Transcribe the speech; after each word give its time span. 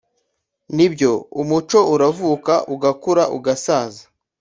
ni 0.75 0.87
byo, 0.93 1.11
umuco 1.41 1.79
uravuka 1.95 2.53
ugakura 2.73 3.23
ugasaza 3.37 4.03